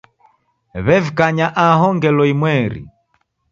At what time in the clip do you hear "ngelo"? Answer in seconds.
1.95-2.23